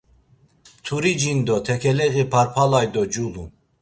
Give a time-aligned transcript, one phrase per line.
[0.79, 3.49] Mturi cindo tekeleği parpalay do culun.